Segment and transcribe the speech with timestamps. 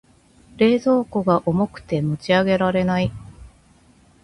[0.57, 3.11] 冷蔵庫が重くて持ち上げられない。